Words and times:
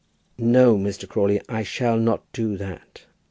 "No, 0.39 0.77
Mr. 0.79 1.07
Crawley; 1.07 1.39
I 1.47 1.61
shall 1.61 1.95
not 1.99 2.23
do 2.33 2.57
that. 2.57 3.05